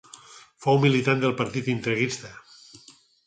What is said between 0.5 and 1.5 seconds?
Fou militant del